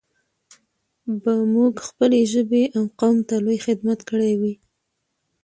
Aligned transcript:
به 1.21 1.33
موږ 1.53 1.73
خپلې 1.87 2.21
ژبې 2.33 2.63
او 2.77 2.83
قوم 2.99 3.17
ته 3.27 3.35
لوى 3.43 3.57
خدمت 3.65 3.99
کړى 4.09 4.33
وي. 4.41 4.53